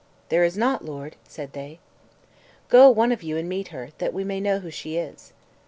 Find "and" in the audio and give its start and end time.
3.37-3.47